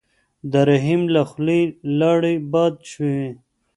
[0.51, 1.61] د رحیم له خولې
[1.99, 3.21] لاړې باد شوې.